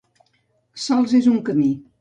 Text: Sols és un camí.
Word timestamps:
Sols 0.85 1.15
és 1.23 1.31
un 1.37 1.41
camí. 1.51 1.73